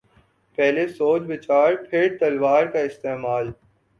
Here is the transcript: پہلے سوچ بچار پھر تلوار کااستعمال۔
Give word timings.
پہلے 0.57 0.87
سوچ 0.87 1.21
بچار 1.21 1.73
پھر 1.89 2.17
تلوار 2.19 2.65
کااستعمال۔ 2.65 3.51